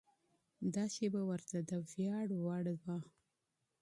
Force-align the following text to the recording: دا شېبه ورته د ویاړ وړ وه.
دا 0.73 0.83
شېبه 0.95 1.21
ورته 1.29 1.57
د 1.69 1.71
ویاړ 1.91 2.27
وړ 2.45 2.65
وه. 2.81 2.97